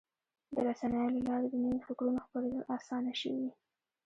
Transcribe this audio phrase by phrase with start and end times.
[0.53, 3.49] د رسنیو له لارې د نوي فکرونو خپرېدل اسانه شوي.